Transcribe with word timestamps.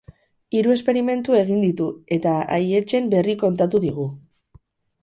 Hiru 0.59 0.71
esperimentu 0.75 1.35
egin 1.41 1.61
ditu 1.65 1.91
eta 2.17 2.35
haietxen 2.57 3.13
berri 3.17 3.39
kontatu 3.47 3.85
digu. 3.87 4.13